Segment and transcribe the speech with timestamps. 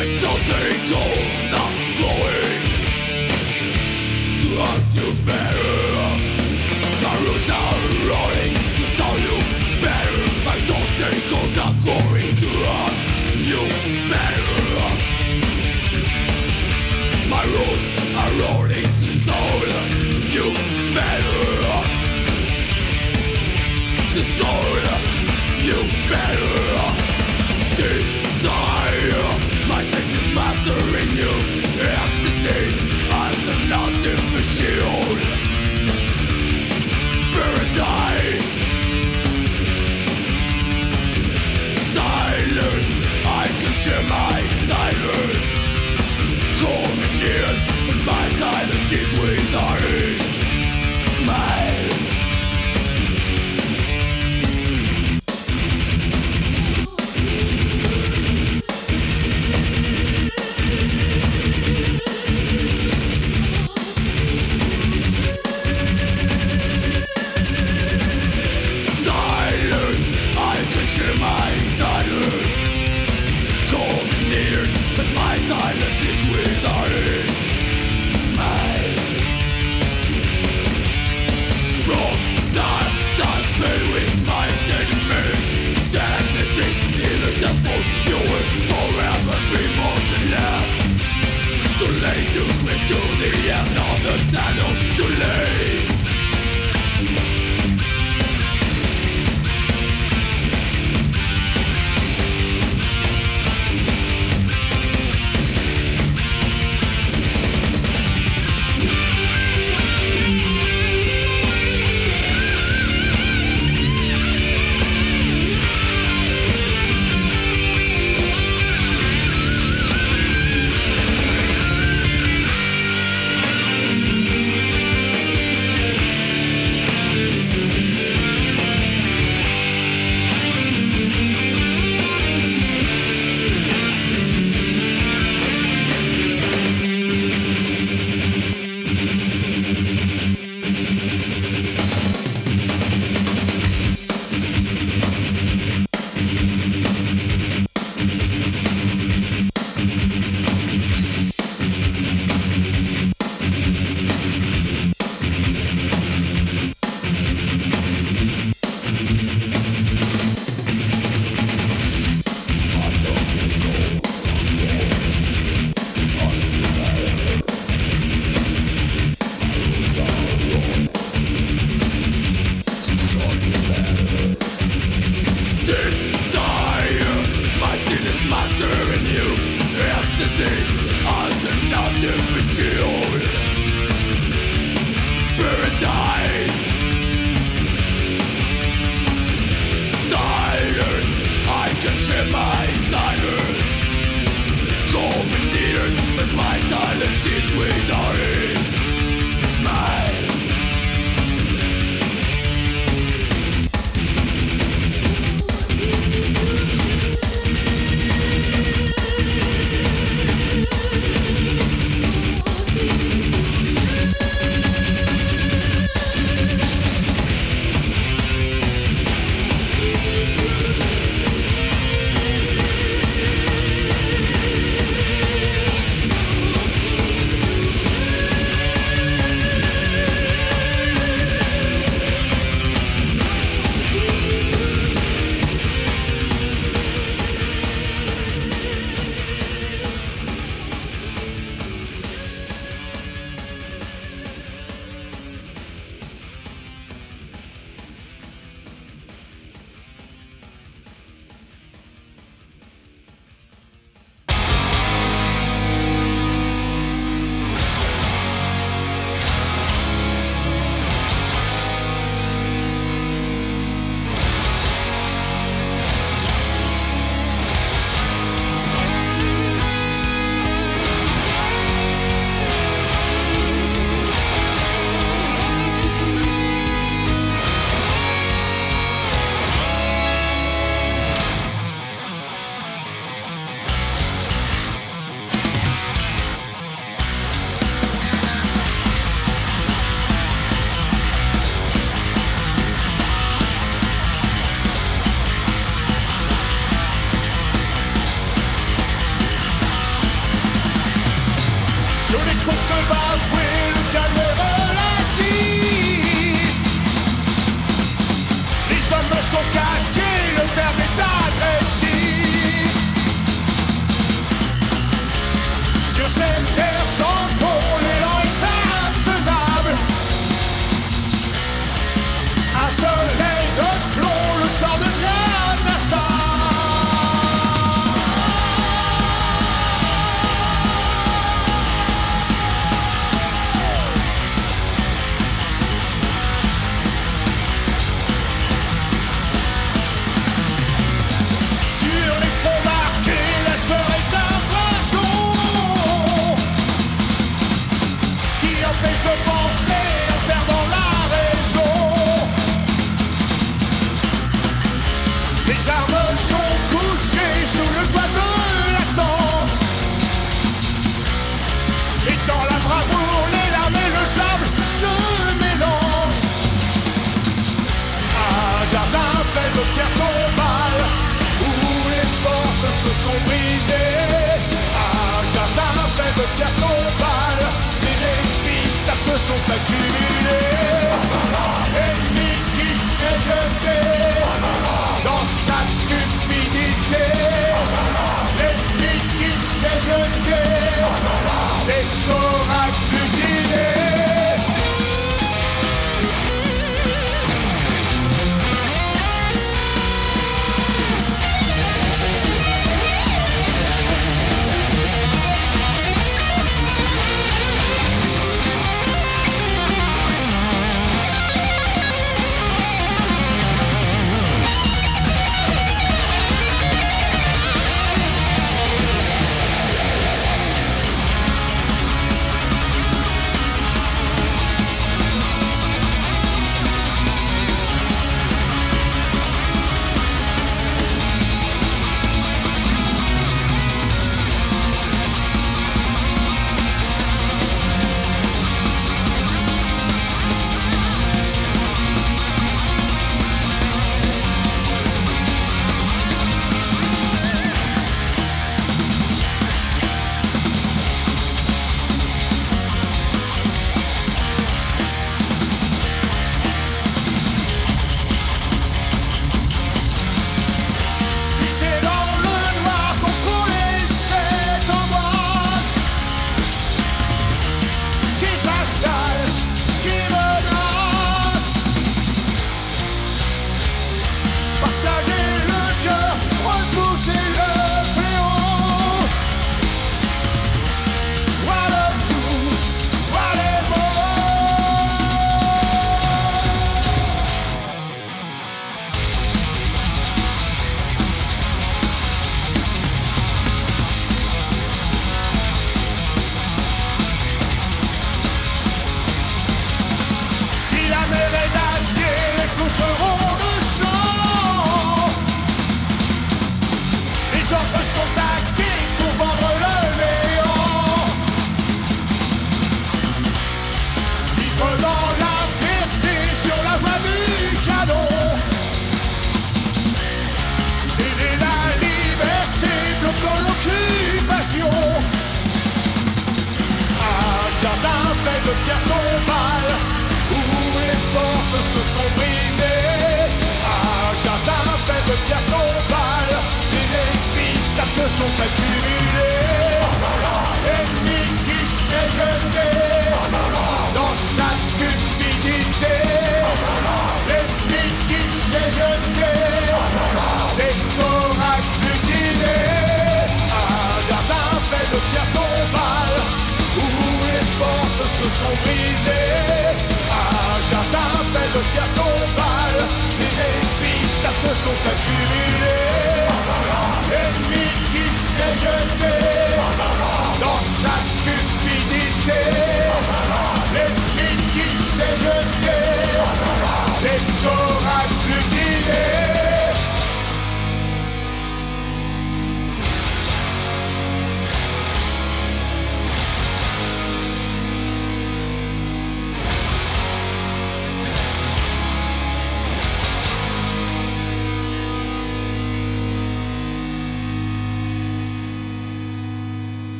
[0.00, 1.20] Don't think all
[1.52, 2.62] not going
[4.40, 5.49] to Not too bad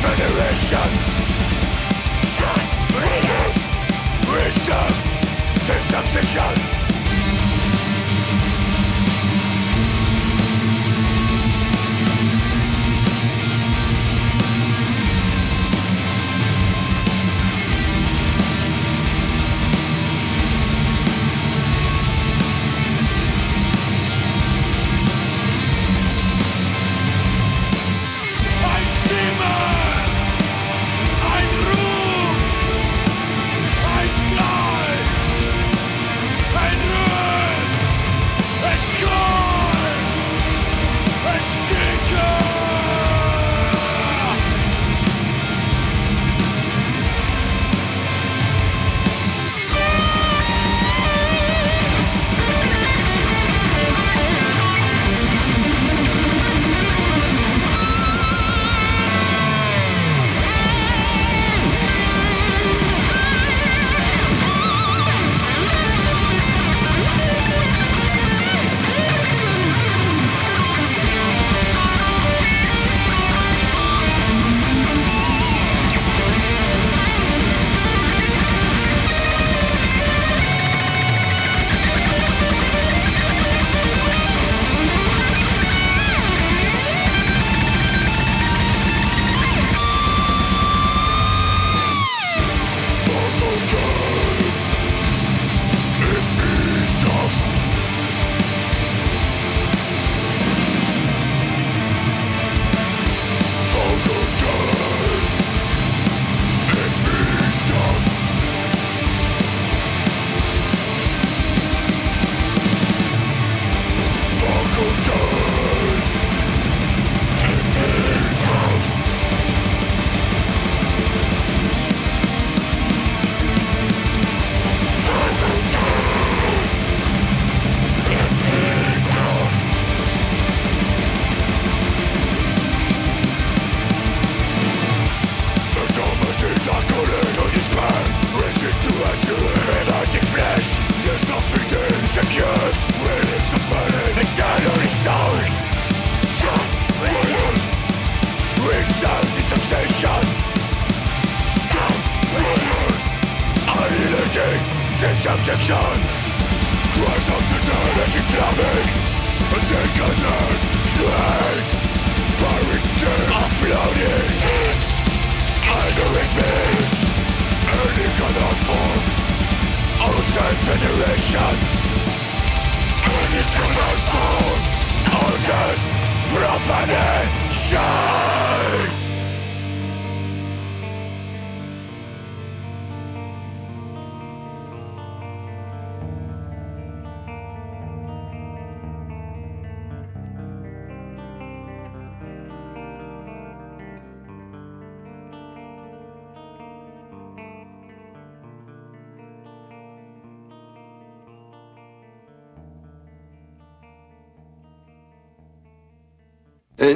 [0.00, 0.90] Federation.
[2.96, 3.56] Readers,
[4.32, 4.92] wisdom,
[5.90, 6.69] substitution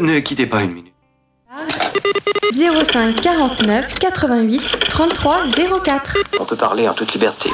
[0.07, 0.93] ne quittez pas une minute.
[2.53, 5.37] 05 49 88 33
[5.85, 6.19] 04.
[6.41, 7.51] On peut parler en toute liberté.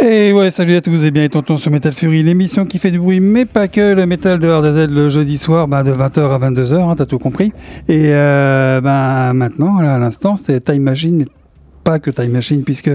[0.00, 2.98] Et ouais, salut à tous et bien tonton sur Metal Fury, l'émission qui fait du
[2.98, 6.50] bruit, mais pas que le métal de RDZ le jeudi soir bah, de 20h à
[6.50, 7.52] 22h, hein, t'as tout compris.
[7.88, 11.26] Et euh, bah, maintenant, là, à l'instant, c'était Time Machine,
[11.84, 12.90] pas que Time Machine, puisque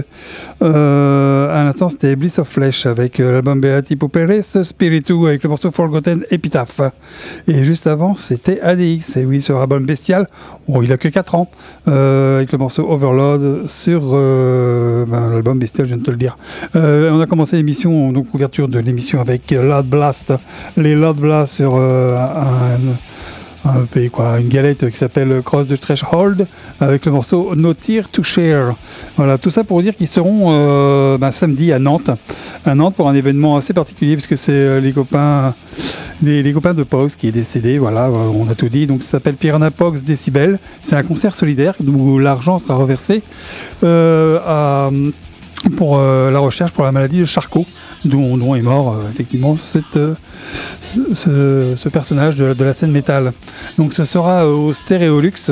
[0.62, 5.48] euh, à l'instant c'était Bliss of Flesh avec euh, l'album Beati Popere, Spiritu avec le
[5.48, 6.80] morceau Forgotten Epitaph.
[7.46, 10.28] Et juste avant c'était ADX, et oui, sur album Bestial,
[10.68, 11.48] bon, il a que 4 ans,
[11.88, 16.36] euh, avec le morceau Overload sur ben, l'album Bestial, je viens de te le dire.
[16.74, 20.32] On a commencé l'émission, donc ouverture de l'émission avec Loud Blast,
[20.76, 22.78] les Loud Blast sur un
[23.64, 26.46] un quoi, une galette qui s'appelle Cross the Threshold
[26.80, 28.74] avec le morceau No Tear to Share.
[29.16, 32.10] Voilà, tout ça pour dire qu'ils seront euh, ben, samedi à Nantes,
[32.64, 35.54] à Nantes pour un événement assez particulier puisque c'est euh, les copains,
[36.22, 37.78] les, copains de Pox qui est décédé.
[37.78, 38.86] Voilà, on a tout dit.
[38.86, 40.58] Donc ça s'appelle Piranha Pox Decibel.
[40.82, 43.22] C'est un concert solidaire où l'argent sera reversé
[43.84, 44.90] euh, à
[45.68, 47.66] pour euh, la recherche pour la maladie de Charcot,
[48.04, 49.56] dont, est mort euh, effectivement
[49.96, 50.14] euh,
[51.14, 53.32] ce, personnage de, la scène métal.
[53.76, 55.50] Donc ce sera au Stéréolux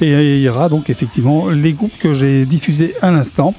[0.00, 3.54] et il y aura donc effectivement les groupes que j'ai diffusés à l'instant.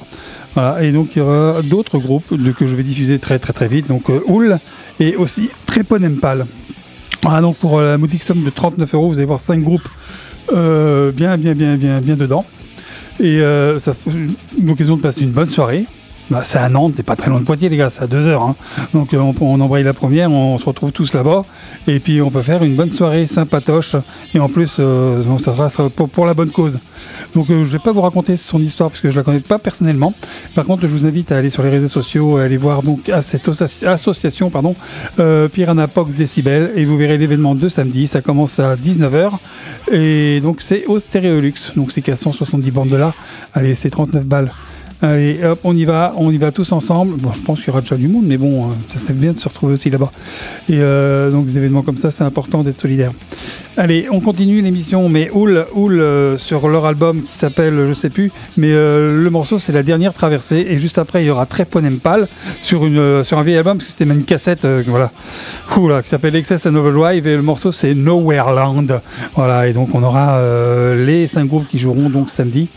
[0.55, 3.67] Voilà, et donc il y aura d'autres groupes que je vais diffuser très très très
[3.67, 3.87] vite.
[3.87, 4.57] Donc Houl
[4.99, 6.47] et aussi Tréponempal.
[7.23, 9.87] Voilà, donc pour la modique somme de 39 euros, vous allez voir 5 groupes
[10.51, 12.45] bien bien bien bien bien dedans.
[13.19, 14.11] Et euh, ça fait
[14.63, 15.85] l'occasion de passer une bonne soirée.
[16.29, 18.27] Bah, c'est à Nantes, c'est pas très loin de Poitiers, les gars, c'est à 2
[18.27, 18.43] heures.
[18.43, 18.55] hein.
[18.93, 21.43] Donc euh, on, on embraye la première, on se retrouve tous là-bas.
[21.87, 23.95] Et puis on peut faire une bonne soirée sympatoche.
[24.35, 26.77] Et en plus, euh, ça sera pour, la bonne cause.
[27.33, 29.57] Donc euh, je vais pas vous raconter son histoire parce que je la connais pas
[29.57, 30.13] personnellement.
[30.53, 33.09] Par contre, je vous invite à aller sur les réseaux sociaux, à aller voir donc
[33.09, 34.75] à cette associ- association, pardon,
[35.19, 38.07] euh, Piranha Pox Decibel, et vous verrez l'événement de samedi.
[38.07, 39.31] Ça commence à 19h
[39.91, 41.53] et donc c'est au Stéréolux.
[41.75, 43.15] Donc c'est qu'à 170 bornes de là.
[43.55, 44.51] Allez, c'est 39 balles.
[45.01, 47.15] Allez, hop, on y va, on y va tous ensemble.
[47.15, 49.31] Bon, je pense qu'il y aura déjà du monde, mais bon, euh, ça c'est bien
[49.31, 50.11] de se retrouver aussi là-bas.
[50.67, 53.11] Et euh, donc des événements comme ça, c'est important d'être solidaire.
[53.77, 58.09] Allez, on continue l'émission, mais Houl, Houl euh, sur leur album qui s'appelle, je sais
[58.09, 61.45] plus, mais euh, le morceau c'est la dernière traversée, et juste après il y aura
[62.83, 65.11] une euh, sur un vieil album parce que c'était même une cassette, voilà,
[65.77, 68.99] Oula, qui s'appelle Excess and Overdrive, et le morceau c'est Nowhereland.
[69.33, 70.41] Voilà, et donc on aura
[70.95, 72.67] les cinq groupes qui joueront donc samedi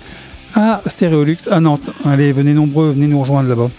[0.54, 1.90] à Stéréolux à Nantes.
[2.04, 3.70] Allez, venez nombreux, venez nous rejoindre là-bas.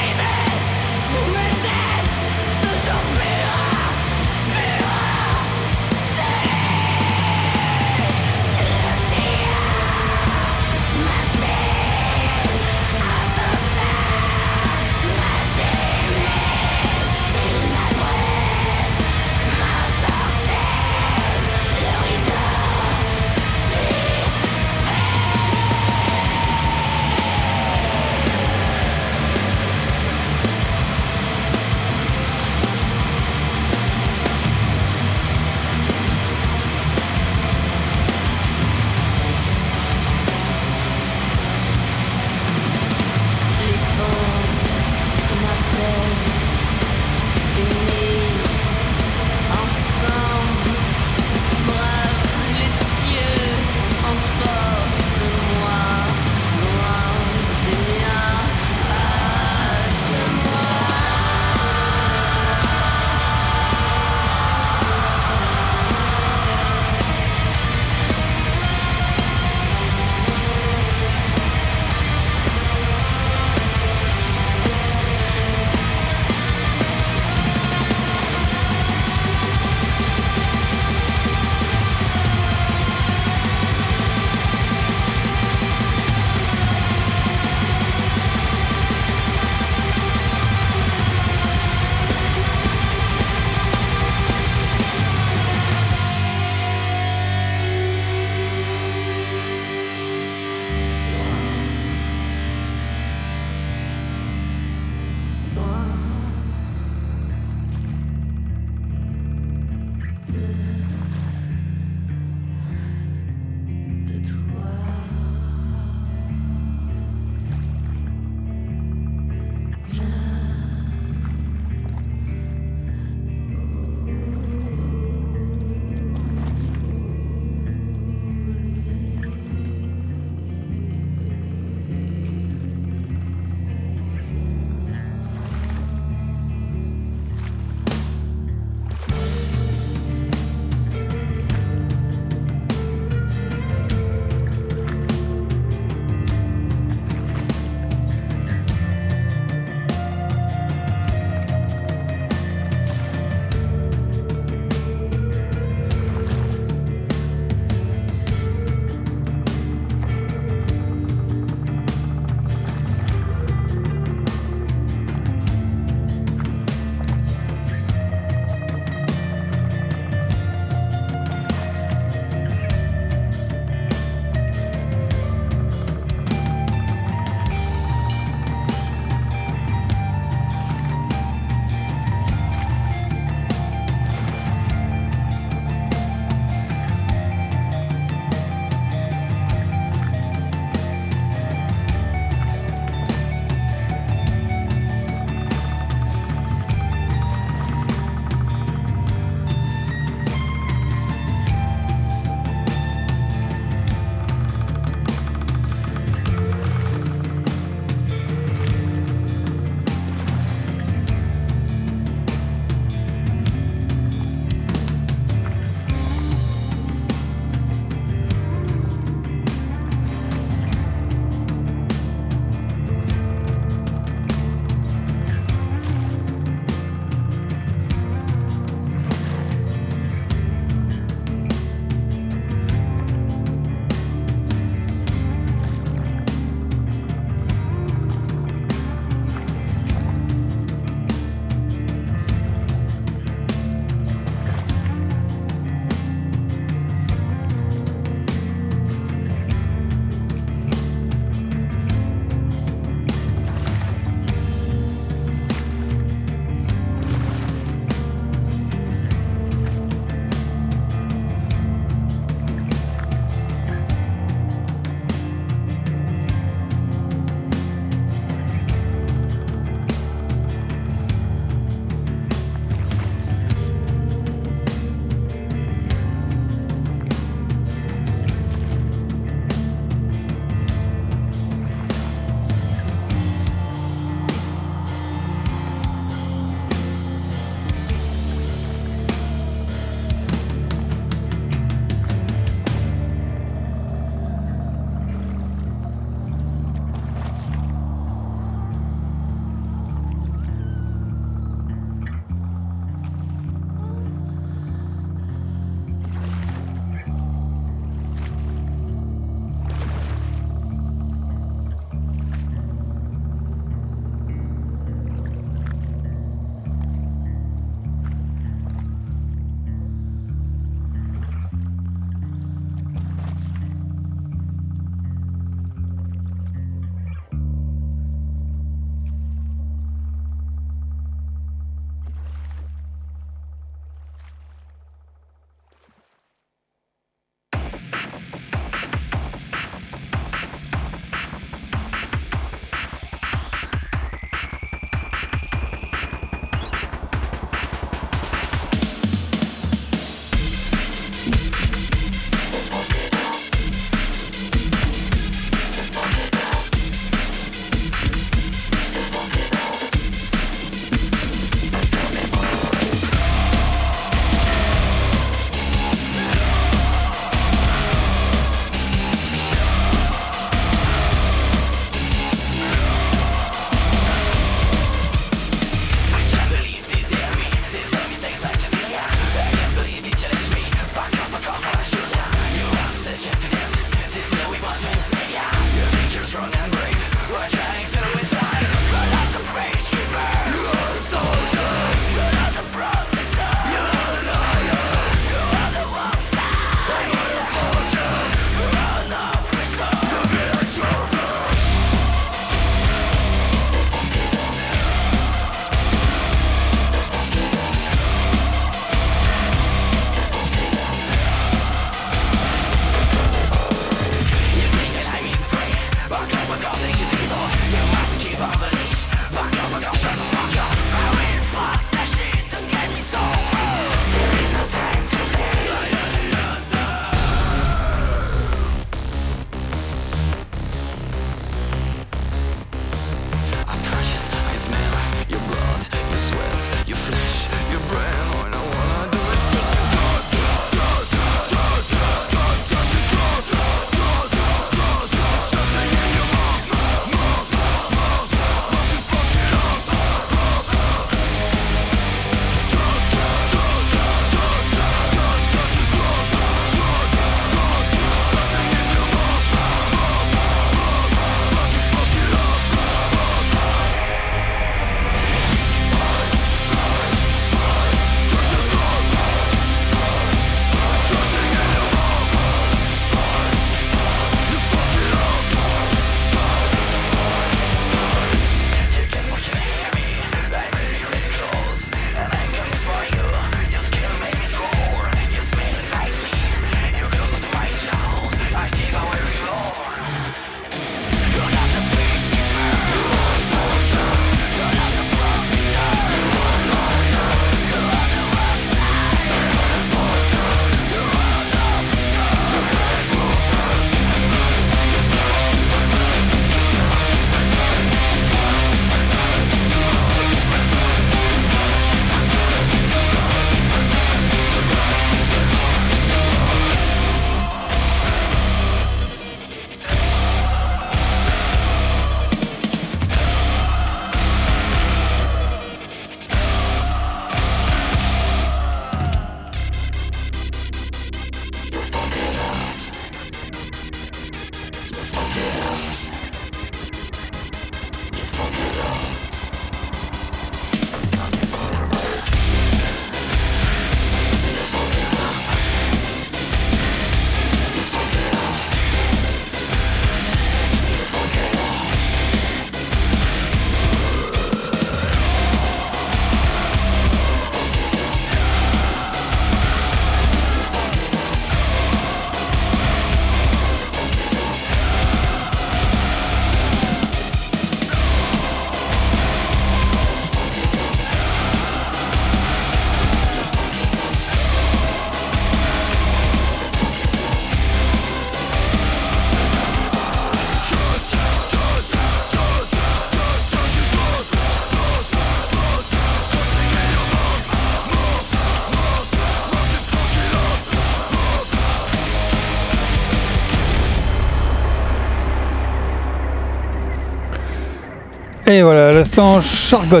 [598.50, 600.00] Et voilà, l'instant, Chargot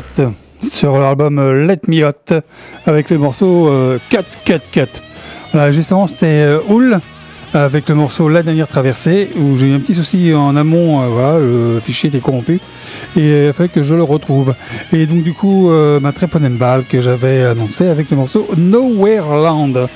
[0.60, 2.42] sur l'album euh, Let Me Hot
[2.84, 5.00] avec le morceau euh, Cut Cut Cut.
[5.52, 6.98] Voilà, justement, c'était euh, Hull
[7.54, 11.06] avec le morceau La dernière traversée où j'ai eu un petit souci en amont, euh,
[11.06, 12.60] voilà, le fichier était corrompu
[13.16, 14.54] et euh, il fallait que je le retrouve.
[14.92, 19.86] Et donc du coup, euh, ma Treponembal que j'avais annoncé avec le morceau Nowhere Land.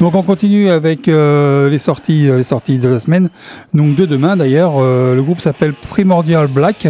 [0.00, 3.28] Donc on continue avec euh, les sorties, euh, les sorties de la semaine.
[3.74, 6.88] Donc de demain d'ailleurs, euh, le groupe s'appelle Primordial Black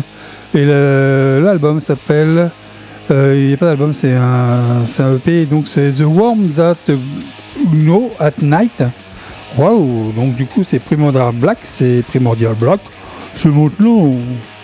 [0.55, 2.51] et l'album s'appelle.
[3.11, 5.47] euh, il n'y a pas d'album, c'est un, un EP.
[5.47, 6.77] Donc c'est The Worm That
[7.73, 8.83] Know at Night.
[9.57, 12.81] Waouh Donc du coup c'est Primordial Black, c'est Primordial Black.
[13.37, 14.13] C'est maintenant.
[14.13, 14.58] I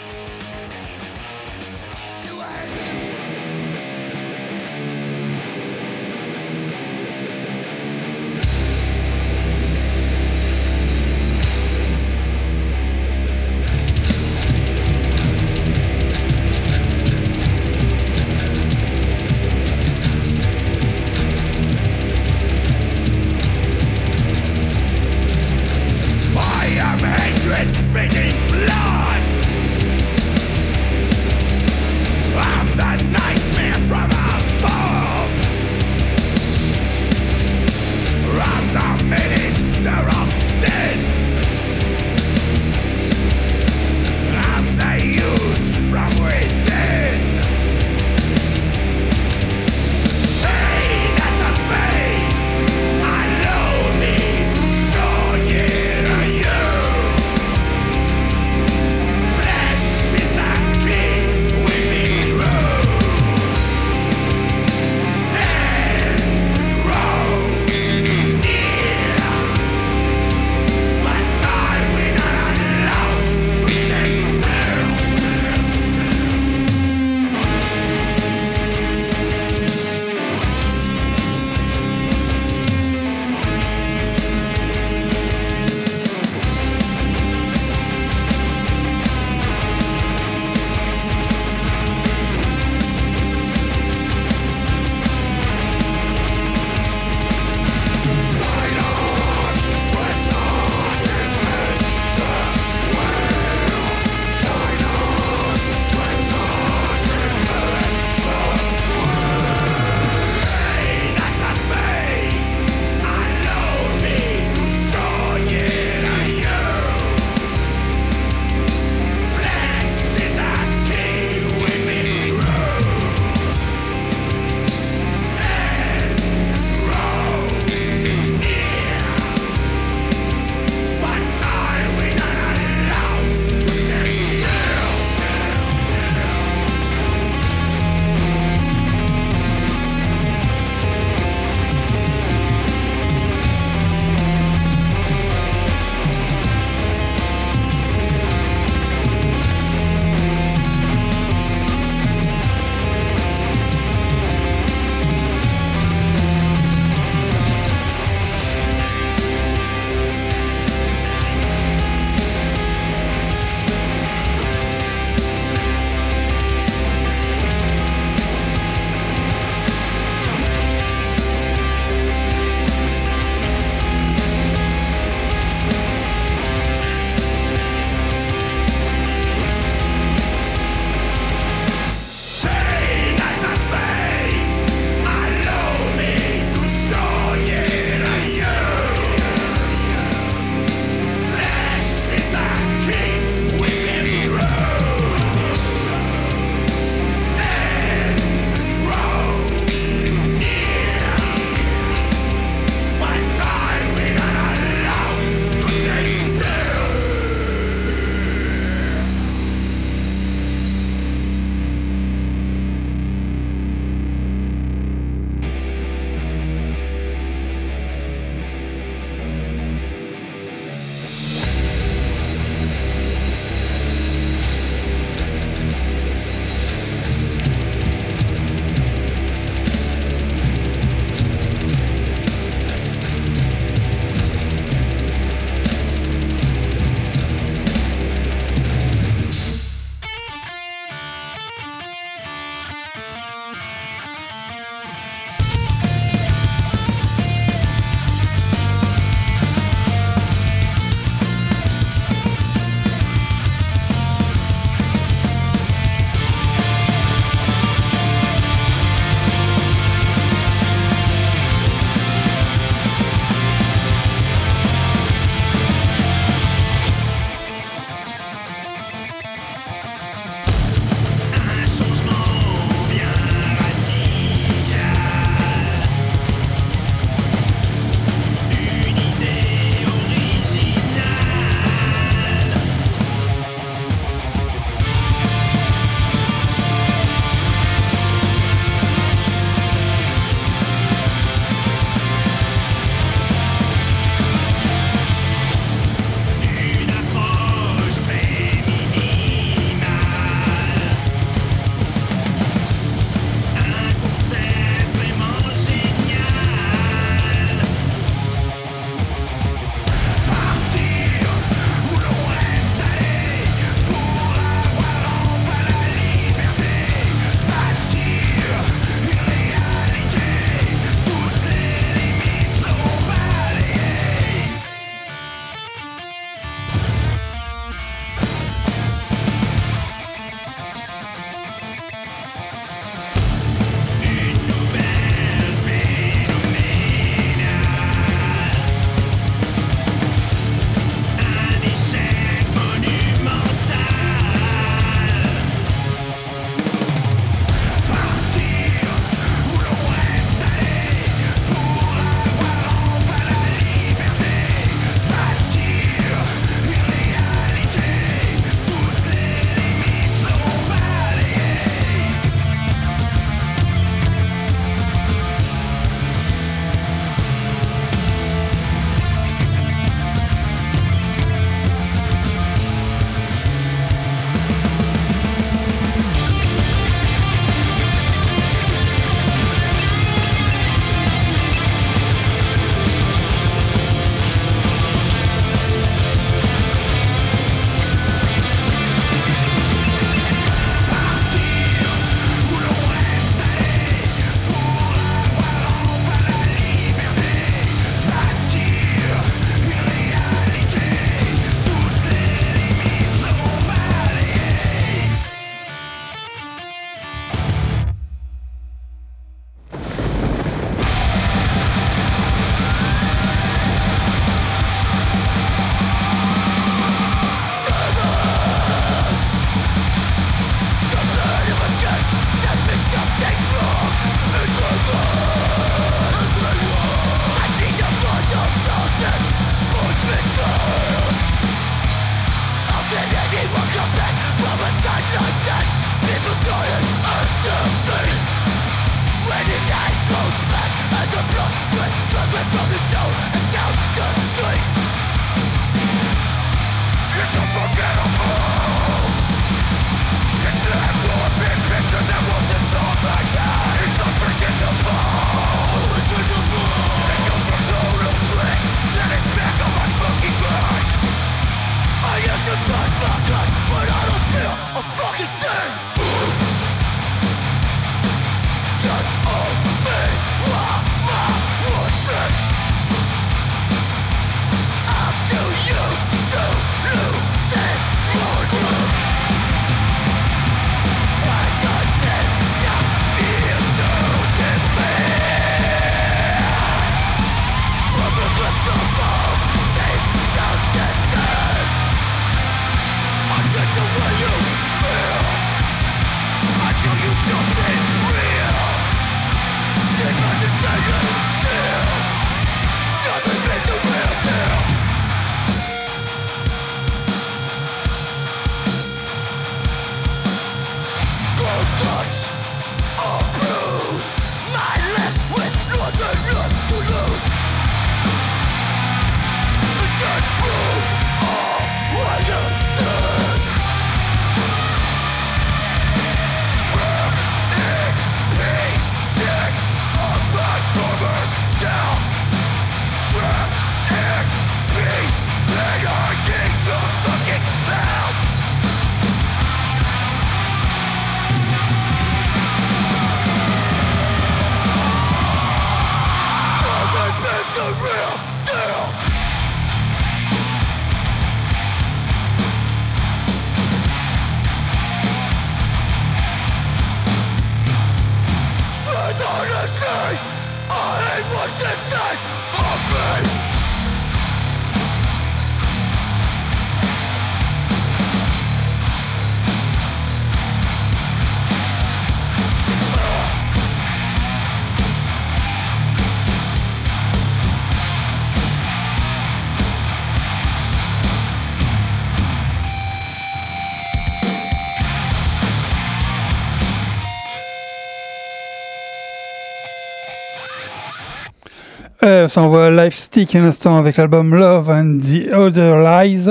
[592.04, 596.28] Euh, ça envoie Life Stick un instant avec l'album Love and the Other Lies.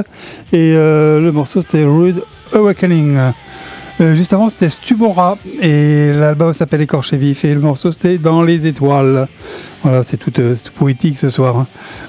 [0.52, 2.22] Et euh, le morceau c'est Rude
[2.54, 3.18] Awakening.
[4.00, 8.44] Euh, juste avant c'était Stubora et l'album s'appelle Écorché Vif et le morceau c'était Dans
[8.44, 9.28] les étoiles.
[9.82, 10.32] Voilà, c'est tout,
[10.76, 11.58] poétique ce soir.
[11.58, 11.68] Hein.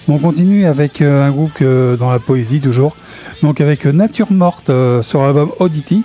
[0.09, 2.95] on continue avec un groupe dans la poésie toujours.
[3.43, 6.03] Donc avec Nature Morte sur l'album Oddity.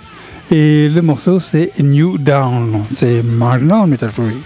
[0.50, 2.84] Et le morceau c'est New Down.
[2.90, 4.38] C'est maintenant Metal Fury.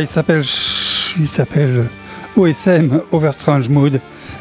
[0.00, 0.42] Il s'appelle.
[1.18, 1.86] Il s'appelle
[2.36, 4.00] OSM, Overstrange Mood.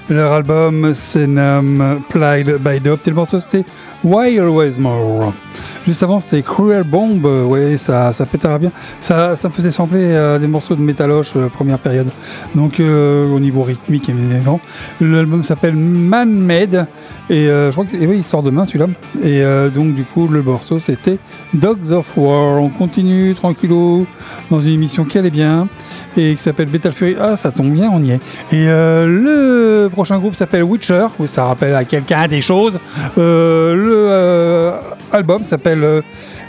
[0.09, 3.05] Leur album se nomme Plied by Dope.
[3.07, 3.65] Et le morceau c'était
[4.03, 5.33] Why Always More.
[5.87, 7.23] Juste avant, c'était Cruel Bomb.
[7.25, 8.71] Ouais, ça, ça pétera bien.
[8.99, 12.09] Ça, ça me faisait sembler euh, des morceaux de Metaloche, euh, première période.
[12.53, 14.59] Donc, euh, au niveau rythmique, évidemment.
[15.01, 16.85] L'album s'appelle Man Made.
[17.29, 18.87] Et je crois que oui, il sort demain celui-là.
[19.23, 19.43] Et
[19.73, 21.19] donc, du coup, le morceau c'était
[21.53, 22.61] Dogs of War.
[22.61, 24.07] On continue tranquillou
[24.49, 25.67] dans une émission qui allait bien
[26.17, 27.15] et qui s'appelle Metal Fury.
[27.19, 28.19] Ah, ça tombe bien, on y est.
[28.51, 31.07] Et le prochain groupe s'appelle Witcher.
[31.19, 32.79] Oui, ça rappelle à quelqu'un des choses.
[33.15, 34.73] le
[35.11, 36.01] album s'appelle euh,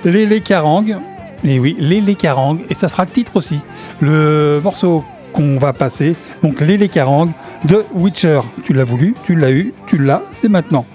[0.04, 0.84] Les Karang.
[1.44, 2.58] Et oui, Les Karang.
[2.68, 3.60] Et ça sera le titre aussi.
[4.00, 7.30] Le morceau qu'on va passer, donc Les Karang
[7.64, 8.40] de Witcher.
[8.64, 10.86] Tu l'as voulu, tu l'as eu, tu l'as, c'est maintenant.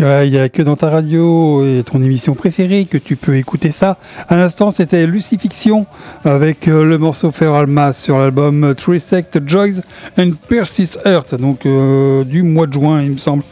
[0.00, 3.70] Il n'y a que dans ta radio et ton émission préférée que tu peux écouter
[3.70, 3.98] ça.
[4.30, 5.84] À l'instant, c'était Lucifixion
[6.24, 9.82] avec euh, le morceau Feral Mass sur l'album Trisect Joys
[10.18, 13.42] and Persis Earth, donc euh, du mois de juin, il me semble,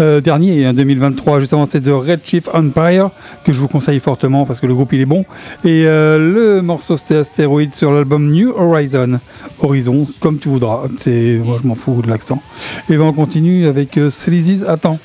[0.00, 1.36] euh, dernier, 2023.
[1.36, 3.10] Hein, Juste avant, c'est de Red Chief Empire,
[3.44, 5.26] que je vous conseille fortement parce que le groupe il est bon.
[5.62, 9.20] Et le morceau c'était Asteroid sur l'album New Horizon.
[9.60, 10.84] Horizon, comme tu voudras.
[11.06, 12.42] Moi, je m'en fous de l'accent.
[12.88, 14.62] Et ben on continue avec Sleazy's.
[14.66, 14.98] Attends.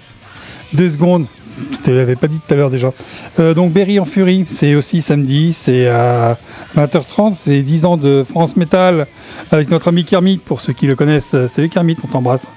[0.74, 1.28] Deux secondes.
[1.72, 2.92] Je te l'avais pas dit tout à l'heure déjà.
[3.40, 6.38] Euh, donc Berry en Furie, c'est aussi samedi, c'est à
[6.76, 9.06] 20h30, c'est les 10 ans de France Metal
[9.52, 11.36] avec notre ami Kermit, pour ceux qui le connaissent.
[11.48, 12.50] Salut Kermit, on t'embrasse.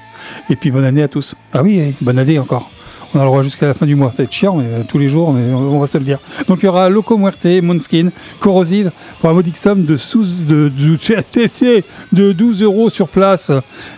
[0.48, 1.34] Et puis bonne année à tous.
[1.52, 2.70] Ah oui, bonne année encore.
[3.14, 4.10] On a le droit jusqu'à la fin du mois.
[4.10, 6.18] Ça va être chiant, mais euh, tous les jours, mais on va se le dire.
[6.48, 8.10] Donc il y aura Loco Muerte, Moonskin,
[8.40, 8.90] Corrosive,
[9.20, 11.82] pour un modique somme de, sous, de, de,
[12.12, 13.52] de 12 euros sur place.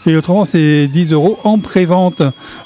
[0.07, 2.23] Et autrement, c'est 10 euros en pré-vente.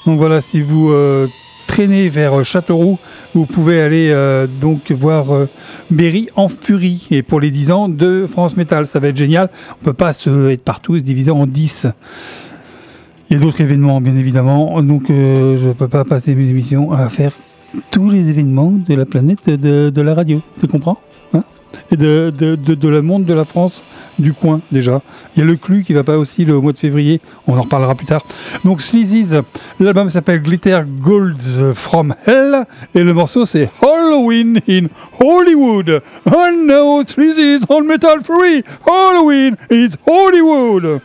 [0.07, 1.27] Donc voilà, si vous euh,
[1.73, 2.99] traîner vers Châteauroux.
[3.35, 5.49] Vous pouvez aller euh, donc voir euh,
[5.91, 7.09] Berry en furie.
[7.11, 9.49] Et pour les 10 ans de France Metal, ça va être génial.
[9.81, 11.89] On peut pas se être partout, se diviser en 10.
[13.31, 14.83] Il y a d'autres événements, bien évidemment.
[14.83, 17.33] Donc, euh, je ne peux pas passer mes émissions à faire
[17.91, 20.43] tous les événements de la planète de la radio.
[20.61, 20.99] Tu comprends?
[21.91, 23.83] Et de, de, de, le monde de la France
[24.19, 25.03] du coin déjà.
[25.35, 27.63] Il y a le Clu qui va pas aussi le mois de février, on en
[27.63, 28.25] reparlera plus tard.
[28.65, 29.35] Donc Sleazy's,
[29.81, 34.87] l'album s'appelle Glitter Golds from Hell et le morceau c'est Halloween in
[35.21, 36.03] Hollywood.
[36.27, 38.65] Oh no, Sleazy's on Metal Free.
[38.87, 41.01] Halloween is Hollywood.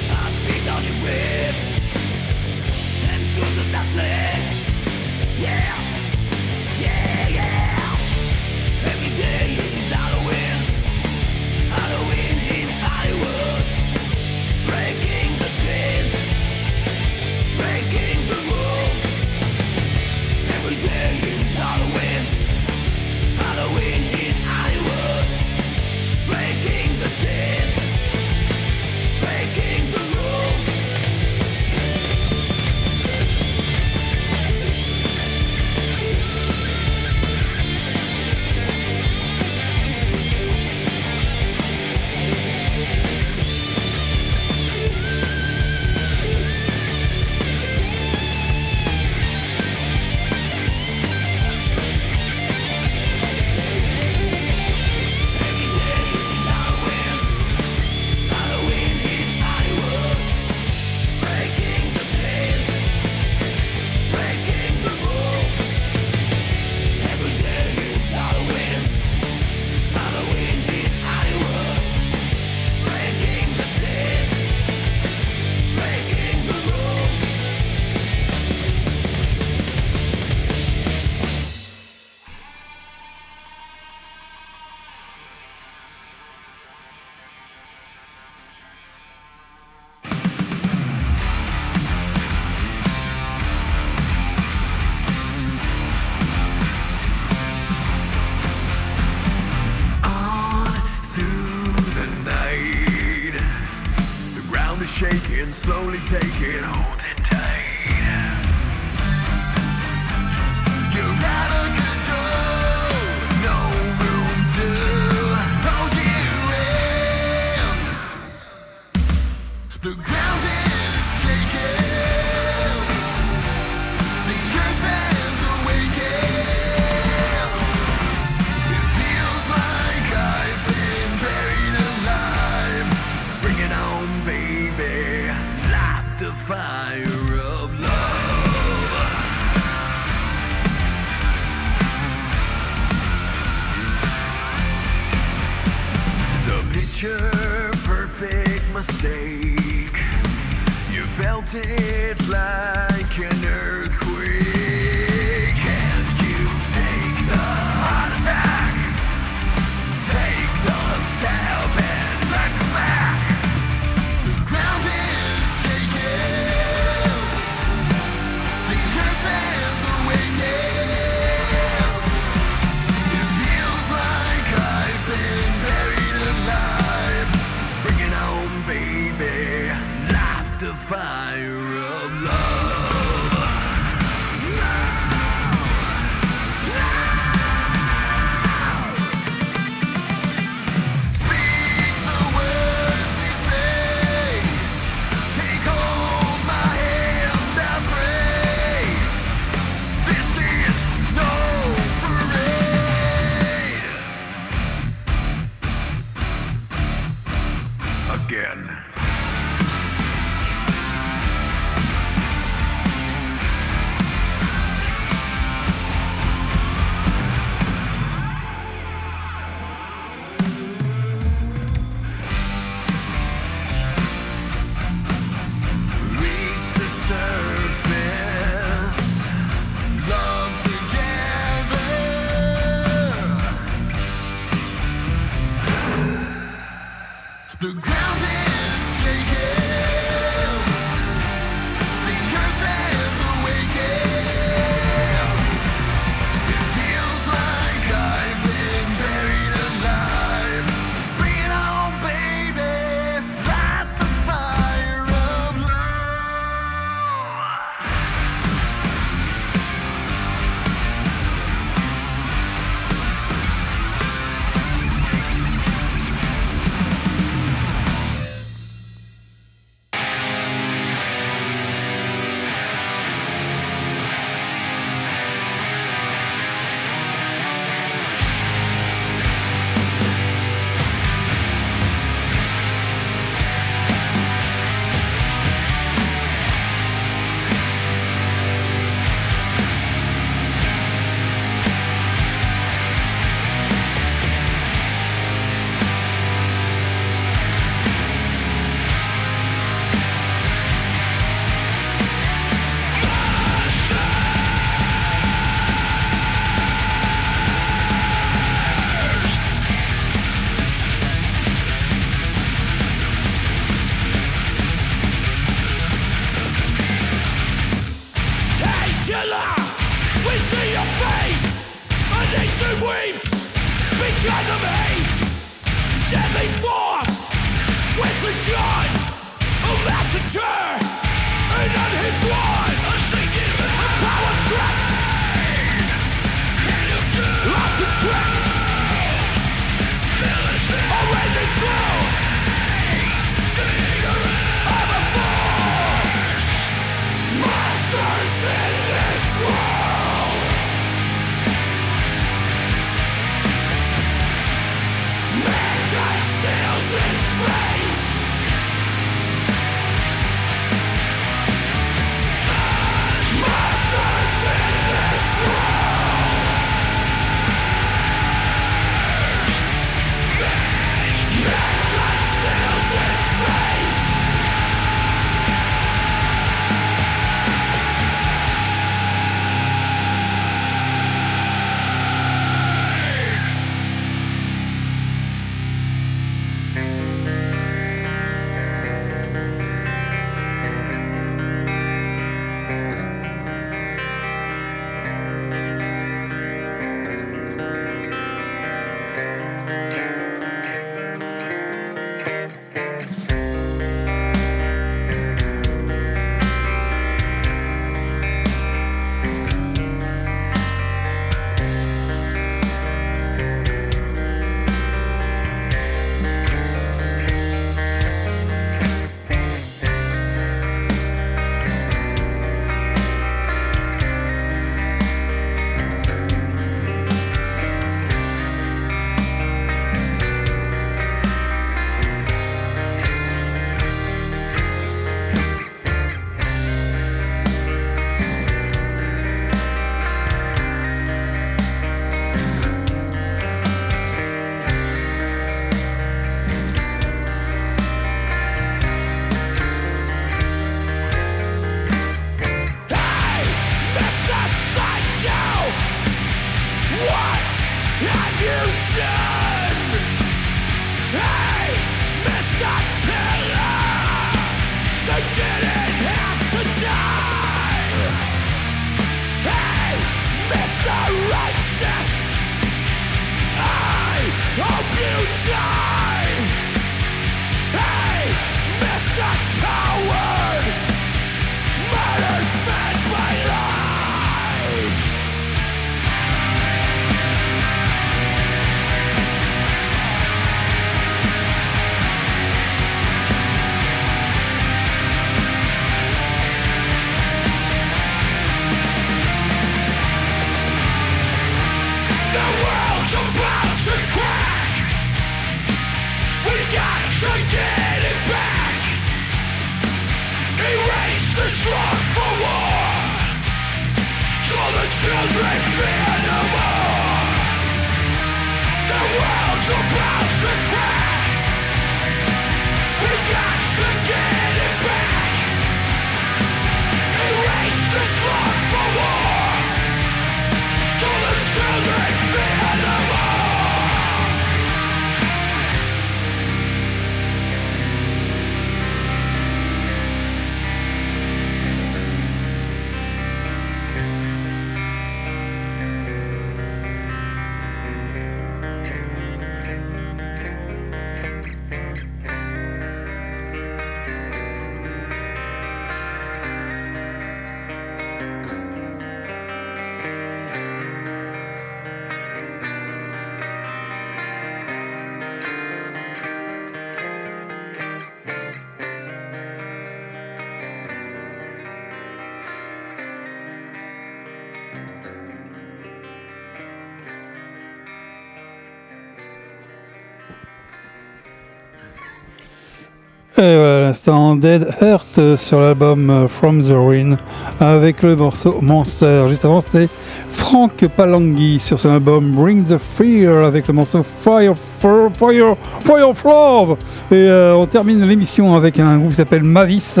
[583.94, 587.16] L'instant Dead Hurt sur l'album euh, From the Ruin
[587.60, 589.26] avec le morceau Monster.
[589.28, 589.88] Juste avant, c'était
[590.32, 595.54] Frank Palangui sur son album Bring the Fear avec le morceau Fire, Fire, Fire,
[595.84, 596.76] Fire of Love.
[597.12, 600.00] Et euh, on termine l'émission avec un groupe qui s'appelle Mavis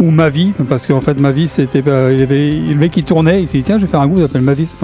[0.00, 3.48] ou Mavi, parce qu'en fait Mavis, c'était, euh, il avait le mec qui tournait, il
[3.48, 4.74] s'est dit tiens, je vais faire un groupe qui s'appelle Mavis.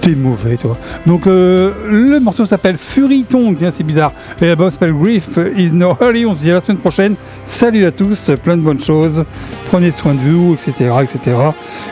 [0.00, 0.76] T'es mauvais, toi.
[1.06, 4.12] Donc euh, le morceau s'appelle Fury tiens, c'est bizarre.
[4.40, 6.26] Et l'album s'appelle Grief is no hurry.
[6.26, 7.14] On se dit à la semaine prochaine.
[7.46, 9.24] Salut à tous, plein de bonnes choses.
[9.66, 11.36] Prenez soin de vous, etc., etc.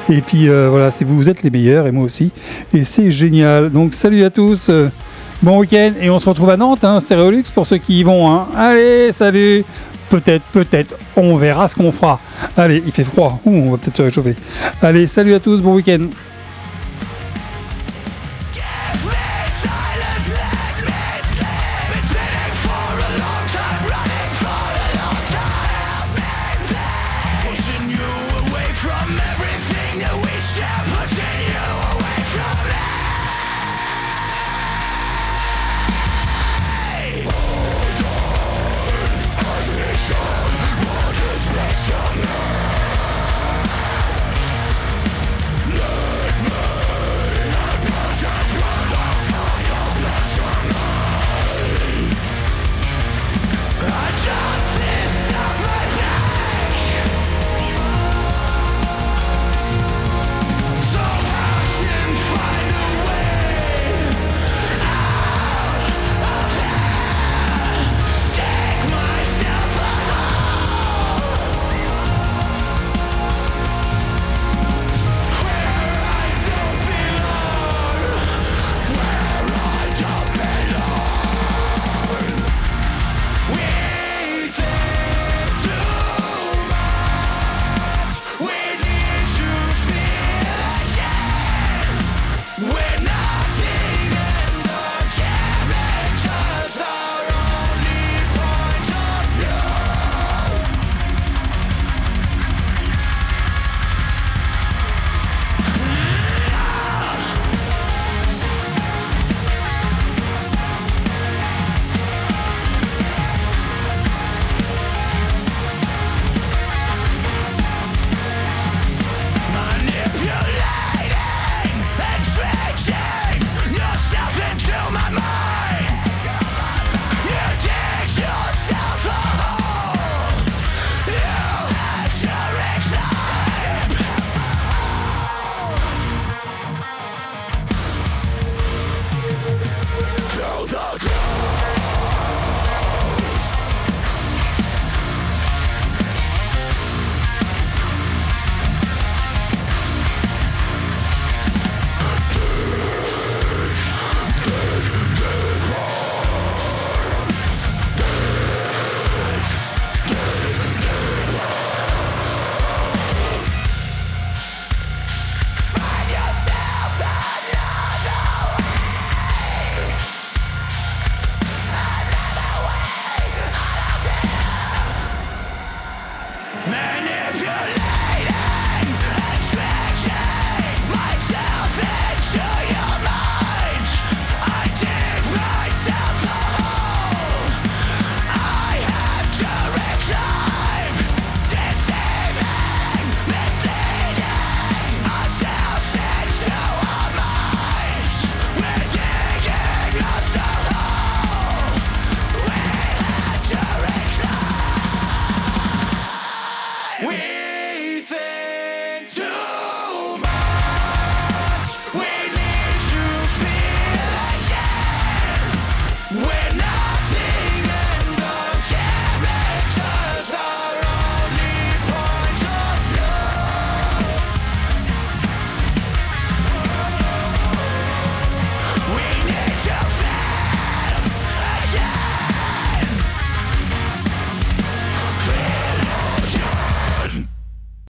[0.09, 2.33] Et puis euh, voilà, c'est vous, vous êtes les meilleurs et moi aussi.
[2.73, 3.71] Et c'est génial.
[3.71, 4.71] Donc salut à tous.
[5.43, 8.31] Bon week-end et on se retrouve à Nantes, hein, Stéréolux pour ceux qui y vont.
[8.31, 8.47] Hein.
[8.57, 9.65] Allez, salut
[10.09, 12.21] Peut-être, peut-être, on verra ce qu'on fera.
[12.57, 14.37] Allez, il fait froid, on va peut-être se réchauffer.
[14.81, 16.07] Allez, salut à tous, bon week-end